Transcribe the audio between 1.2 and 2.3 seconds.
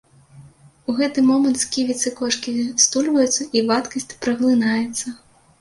момант сківіцы